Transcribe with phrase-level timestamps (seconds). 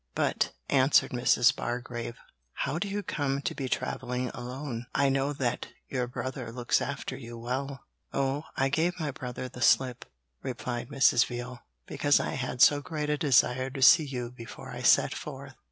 [0.15, 1.55] 'But,' answered Mrs.
[1.55, 2.17] Bargrave,
[2.53, 4.87] 'how do you come to be travelling alone?
[4.95, 9.61] I know that your brother looks after you well.' 'Oh, I gave my brother the
[9.61, 10.05] slip,'
[10.41, 11.27] replied Mrs.
[11.27, 15.53] Veal, 'because I had so great a desire to see you before I set forth.'